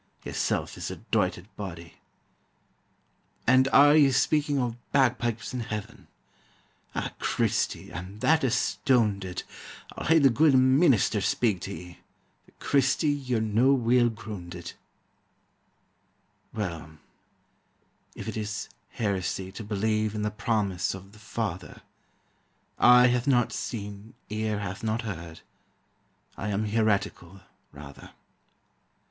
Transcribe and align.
Yersel' 0.25 0.63
is 0.77 0.87
the 0.87 0.95
doited 1.11 1.47
body. 1.55 1.93
"And 3.45 3.67
are 3.67 3.95
ye 3.95 4.09
speaking 4.11 4.57
o' 4.57 4.75
bagpipes 4.91 5.53
in 5.53 5.59
Heaven? 5.59 6.07
Ah, 6.95 7.13
Christy, 7.19 7.93
I'm 7.93 8.17
that 8.17 8.41
astoonded 8.43 9.43
I'll 9.95 10.07
hae 10.07 10.17
the 10.17 10.31
guid 10.31 10.55
meenister 10.55 11.21
speak 11.21 11.61
tae 11.61 11.75
ye, 11.75 11.97
For, 12.45 12.51
Christy, 12.53 13.09
ye're 13.11 13.39
no 13.41 13.73
weel 13.73 14.09
groonded." 14.09 14.73
Well, 16.51 16.97
if 18.15 18.27
it 18.27 18.35
is 18.35 18.69
heresy 18.93 19.51
to 19.51 19.63
believe 19.63 20.15
In 20.15 20.23
the 20.23 20.31
promise 20.31 20.95
of 20.95 21.11
the 21.11 21.19
Father, 21.19 21.83
"Eye 22.79 23.05
hath 23.05 23.27
not 23.27 23.53
seen, 23.53 24.15
ear 24.31 24.61
hath 24.61 24.81
not 24.83 25.03
heard," 25.03 25.41
I 26.37 26.47
am 26.47 26.65
heretical, 26.65 27.41
rather. 27.71 28.13